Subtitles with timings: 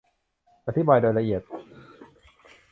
[0.67, 1.41] อธิบายโดยละเอียด